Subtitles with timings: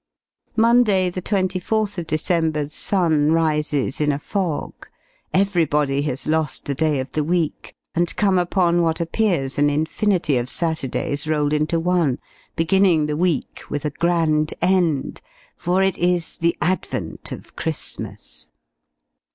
[0.55, 4.87] '"Monday, the 24th December's sun rises in a fog:
[5.31, 10.37] everybody has lost the day of the week, and come upon what appears an infinity
[10.37, 12.17] of Saturdays rolled into one
[12.55, 15.21] beginning the week with a grand end,
[15.55, 18.49] for it is the advent of Christmas!